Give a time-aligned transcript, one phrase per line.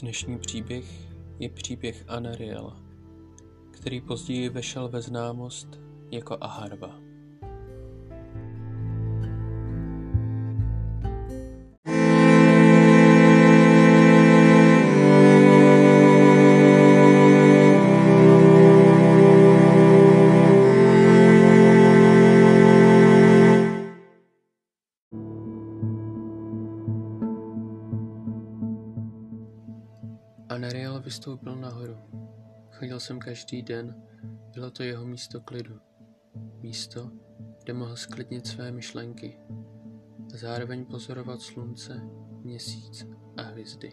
[0.00, 0.84] Dnešní příběh
[1.38, 2.80] je příběh Anariela,
[3.70, 7.03] který později vešel ve známost jako Aharva.
[30.48, 31.96] Anariel vystoupil nahoru.
[32.70, 34.02] Chodil jsem každý den,
[34.54, 35.80] bylo to jeho místo klidu.
[36.60, 37.10] Místo,
[37.64, 39.38] kde mohl sklidnit své myšlenky
[40.34, 42.00] a zároveň pozorovat slunce,
[42.42, 43.92] měsíc a hvězdy.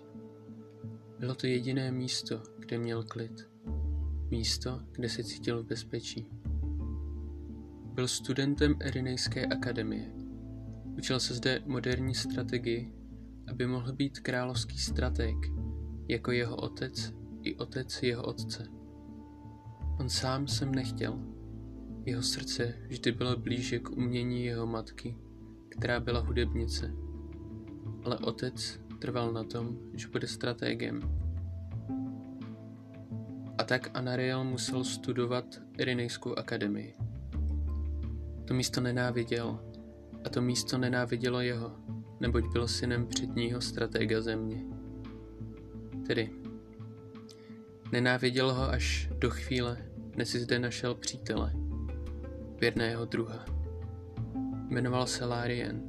[1.19, 3.49] Bylo to jediné místo, kde měl klid.
[4.29, 6.27] Místo, kde se cítil v bezpečí.
[7.93, 10.11] Byl studentem Erinejské akademie.
[10.97, 12.93] Učil se zde moderní strategii,
[13.47, 15.60] aby mohl být královský strateg
[16.07, 17.13] jako jeho otec
[17.43, 18.67] i otec jeho otce.
[19.99, 21.19] On sám jsem nechtěl.
[22.05, 25.17] Jeho srdce vždy bylo blíže k umění jeho matky,
[25.69, 26.93] která byla hudebnice.
[28.03, 31.01] Ale otec trval na tom, že bude strategem.
[33.57, 35.45] A tak Anariel musel studovat
[35.77, 36.95] Irinejskou akademii.
[38.45, 39.59] To místo nenáviděl
[40.25, 41.71] a to místo nenávidělo jeho,
[42.19, 44.80] neboť byl synem předního stratega země.
[46.11, 46.29] Tedy
[47.91, 49.77] nenáviděl ho až do chvíle,
[50.15, 51.53] než si zde našel přítele,
[52.59, 53.45] věrného druha.
[54.69, 55.81] Jmenoval se Lárien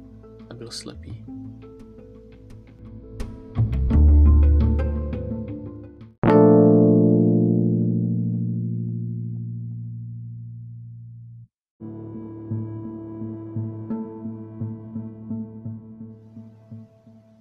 [0.49, 1.25] a byl slepý.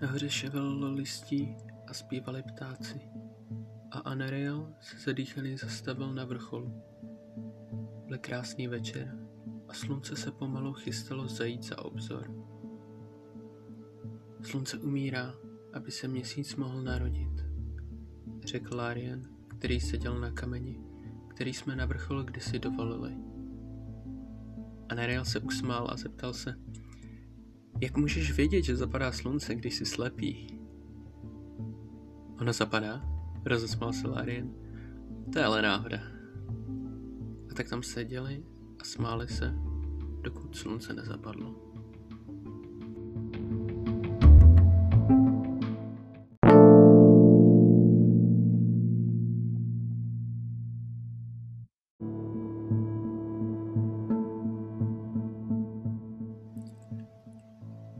[0.00, 1.56] Nahoře ševelilo listí
[1.92, 3.00] a zpívali ptáci.
[3.90, 6.82] A Anariel se zadýchaný zastavil na vrcholu.
[8.06, 9.18] Byl krásný večer
[9.68, 12.34] a slunce se pomalu chystalo zajít za obzor.
[14.42, 15.34] Slunce umírá,
[15.72, 17.44] aby se měsíc mohl narodit,
[18.44, 20.80] řekl Larian, který seděl na kameni,
[21.28, 23.16] který jsme na vrcholu kdysi dovolili.
[24.88, 26.54] Anariel se usmál a zeptal se,
[27.82, 30.61] jak můžeš vědět, že zapadá slunce, když jsi slepý?
[32.42, 33.02] Ono zapadá?
[33.44, 34.50] Rozesmál se Larian.
[35.32, 35.98] To je ale náhoda.
[37.50, 38.44] A tak tam seděli
[38.80, 39.54] a smáli se,
[40.20, 41.54] dokud slunce nezapadlo.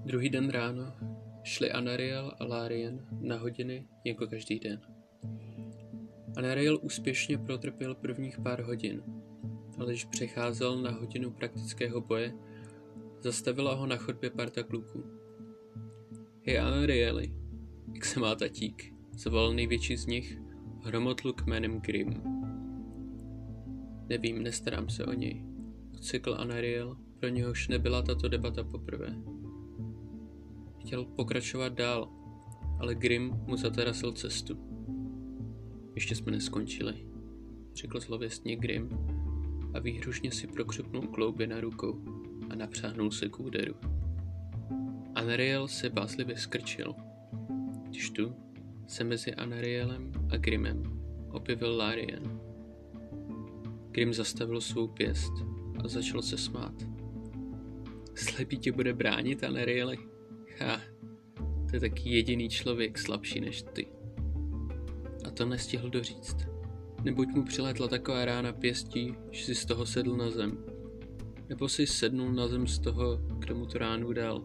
[0.05, 1.02] Druhý den ráno
[1.43, 4.81] šli Anariel a Lárien na hodiny jako každý den.
[6.37, 9.03] Anariel úspěšně protrpěl prvních pár hodin,
[9.79, 12.35] ale když přecházel na hodinu praktického boje,
[13.21, 15.05] zastavila ho na chodbě parta kluků.
[16.47, 17.35] Hej Anarieli,
[17.95, 18.95] jak se má tatík?
[19.13, 20.39] Zavolal největší z nich,
[20.85, 22.23] hromotluk jménem Grim.
[24.09, 25.45] Nevím, nestarám se o něj,
[25.95, 29.17] odsekl Anariel, pro něhož nebyla tato debata poprvé.
[30.87, 32.09] Chtěl pokračovat dál,
[32.81, 34.57] ale Grim mu zatarasil cestu.
[35.95, 37.07] Ještě jsme neskončili,
[37.75, 38.89] řekl zlověstně Grim
[39.75, 42.05] a výhružně si prokřupnul klouby na rukou
[42.51, 43.75] a napřáhnul se k úderu.
[45.15, 46.95] Anariel se bázlivě skrčil.
[47.89, 48.35] Když tu
[48.87, 50.83] se mezi Anarielem a Grimem
[51.31, 52.41] objevil Larian.
[53.91, 55.33] Grim zastavil svou pěst
[55.85, 56.75] a začal se smát.
[58.15, 60.12] Slepý tě bude bránit, Anarieli?
[60.59, 60.81] Ha,
[61.71, 63.87] to je taky jediný člověk slabší než ty.
[65.25, 66.37] A to nestihl doříct.
[67.03, 70.65] Nebuď mu přiletla taková rána pěstí, že si z toho sedl na zem.
[71.49, 74.43] Nebo si sednul na zem z toho, kdo mu tu ránu dal.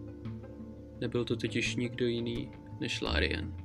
[1.01, 3.57] Nebyl to totiž nikdo jiný než Larian.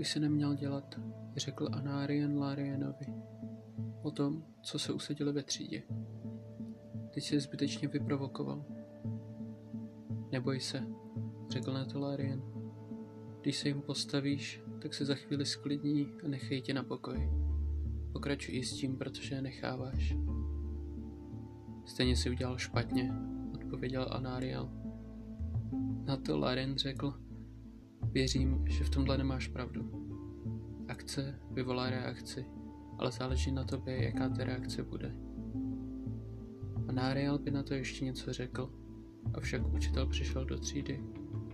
[0.00, 1.00] To jsi neměl dělat,
[1.36, 3.06] řekl Anarian Larianovi.
[4.02, 5.82] O tom, co se usadili ve třídě.
[7.14, 8.64] Teď si zbytečně vyprovokoval.
[10.32, 10.82] Neboj se,
[11.50, 12.42] řekl na to Larian.
[13.40, 17.30] Když se jim postavíš, tak se za chvíli sklidní a nechej tě na pokoji.
[18.12, 20.16] Pokračuj i s tím, protože je necháváš.
[21.86, 23.12] Stejně si udělal špatně,
[23.54, 24.70] odpověděl Anariel.
[26.04, 27.29] Na to Larian řekl,
[28.12, 29.90] Věřím, že v tomhle nemáš pravdu.
[30.88, 32.44] Akce vyvolá reakci,
[32.98, 35.14] ale záleží na tobě, jaká ta reakce bude.
[36.88, 38.70] A Náriel by na to ještě něco řekl,
[39.34, 41.04] avšak učitel přišel do třídy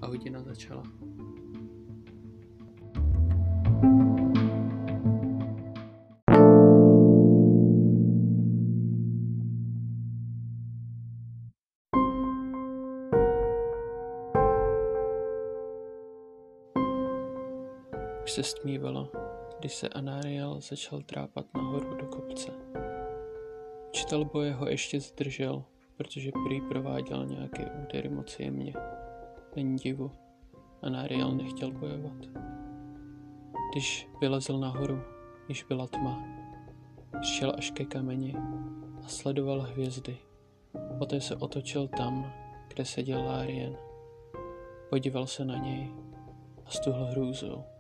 [0.03, 0.83] a hodina začala.
[18.37, 19.11] Se stmívalo,
[19.59, 22.53] když se Anariel začal trápat nahoru do kopce.
[23.89, 25.65] Učitel boje ho ještě zdržel,
[25.97, 28.75] protože prý prováděl nějaké údery moc jemně.
[29.57, 30.11] Není divu,
[30.83, 32.13] Anariel nechtěl bojovat.
[33.73, 35.01] Když vylezl nahoru,
[35.49, 36.25] již byla tma.
[37.23, 38.35] Šel až ke kameni
[39.05, 40.17] a sledoval hvězdy.
[40.99, 42.33] Poté se otočil tam,
[42.69, 43.77] kde seděl Lárien.
[44.91, 45.93] Podíval se na něj
[46.67, 47.76] a stuhl hrůzou.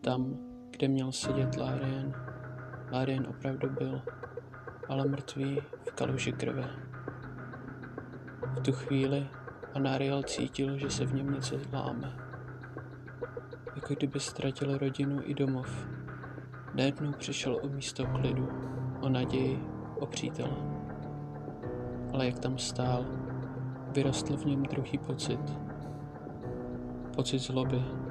[0.00, 0.36] Tam,
[0.70, 2.14] kde měl sedět Lárien,
[2.92, 4.02] Lárien opravdu byl,
[4.88, 6.70] ale mrtvý v kaluži krve.
[8.56, 9.26] V tu chvíli
[9.74, 12.12] Anariel cítil, že se v něm něco láme.
[13.76, 15.86] Jako kdyby ztratil rodinu i domov.
[16.74, 18.48] Najednou přišel o místo klidu,
[19.00, 19.64] o naději,
[20.00, 20.56] o přítele.
[22.12, 23.04] Ale jak tam stál,
[23.92, 25.40] vyrostl v něm druhý pocit.
[27.16, 28.03] Pocit zloby.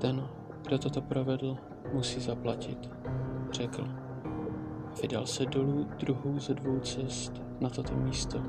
[0.00, 0.28] Ten,
[0.66, 1.56] kdo toto provedl,
[1.92, 2.90] musí zaplatit,
[3.52, 3.88] řekl.
[5.02, 8.42] Vydal se dolů druhou ze dvou cest na toto místo.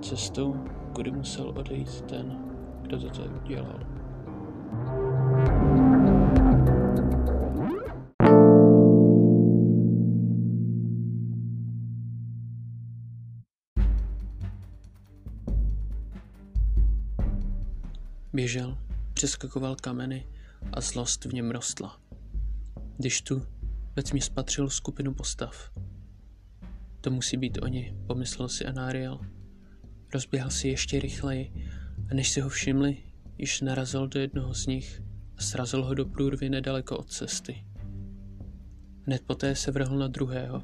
[0.00, 0.54] Cestou,
[0.94, 2.38] kudy musel odejít ten,
[2.82, 3.80] kdo toto udělal.
[18.32, 18.76] Běžel,
[19.18, 20.26] přeskakoval kameny
[20.72, 22.00] a zlost v něm rostla.
[22.96, 23.46] Když tu
[23.96, 25.70] ve tmě spatřil skupinu postav.
[27.00, 29.20] To musí být oni, pomyslel si Anariel.
[30.14, 31.68] Rozběhl si ještě rychleji
[32.10, 32.96] a než si ho všimli,
[33.38, 35.02] již narazil do jednoho z nich
[35.36, 37.64] a srazil ho do průrvy nedaleko od cesty.
[39.06, 40.62] Hned poté se vrhl na druhého.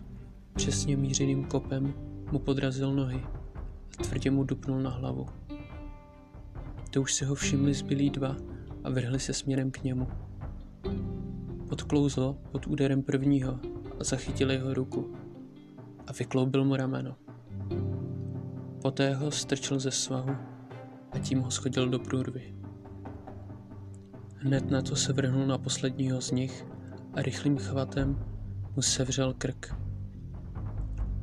[0.57, 1.95] Přesně mířeným kopem
[2.33, 3.21] mu podrazil nohy
[3.99, 5.27] a tvrdě mu dupnul na hlavu.
[6.95, 8.37] To už si ho všimli zbylí dva
[8.85, 10.09] a vrhli se směrem k němu.
[11.69, 13.61] Podklouzl pod úderem prvního
[14.01, 15.13] a zachytil jeho ruku
[16.07, 17.17] a vykloubil mu rameno.
[18.83, 20.37] Poté ho strčil ze svahu
[21.13, 22.55] a tím ho schodil do průrvy.
[24.37, 26.67] Hned na to se vrhnul na posledního z nich
[27.15, 28.25] a rychlým chvatem
[28.77, 29.75] mu sevřel krk.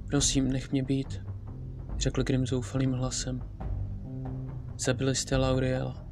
[0.08, 1.22] Prosím, nech mě být,
[1.98, 3.50] řekl Grim zoufalým hlasem.
[4.81, 6.06] Zabili jste Lauriela.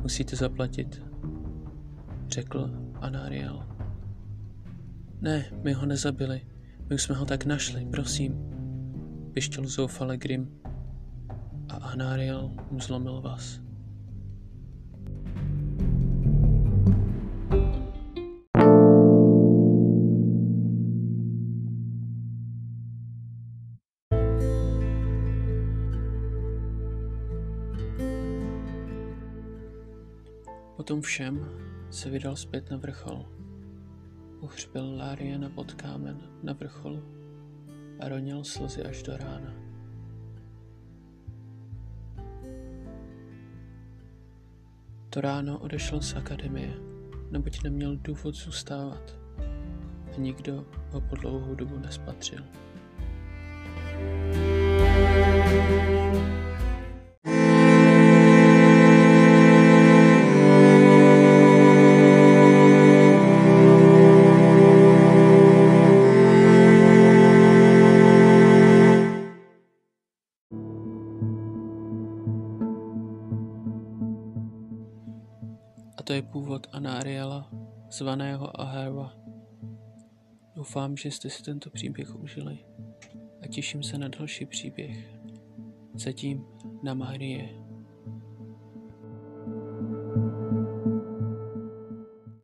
[0.00, 1.02] Musíte zaplatit,
[2.28, 2.70] řekl
[3.00, 3.66] Anariel.
[5.20, 6.46] Ne, my ho nezabili.
[6.88, 8.34] My už jsme ho tak našli, prosím,
[9.32, 10.60] vyštěl zoufale Grim.
[11.68, 13.63] A Anariel mu zlomil vás.
[30.84, 31.48] Potom všem
[31.90, 33.26] se vydal zpět na vrchol.
[34.40, 37.02] Uhřbil Láriana pod kámen na vrcholu
[38.00, 39.54] a ronil slzy až do rána.
[45.10, 46.74] To ráno odešel z akademie,
[47.30, 49.18] neboť neměl důvod zůstávat
[50.16, 52.44] a nikdo ho po dlouhou dobu nespatřil.
[76.04, 77.50] To je původ Anariela,
[77.90, 79.16] zvaného Aherva.
[80.56, 82.58] Doufám, že jste si tento příběh užili
[83.42, 85.14] a těším se na další příběh.
[85.94, 86.44] Zatím
[86.82, 87.63] na Marie.